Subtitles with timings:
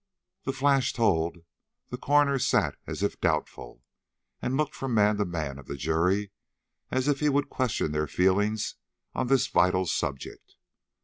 [0.45, 1.43] The flash told,
[1.89, 3.83] the coroner sat as if doubtful,
[4.41, 6.31] and looked from man to man of the jury
[6.89, 8.77] as if he would question their feelings
[9.13, 10.55] on this vital subject.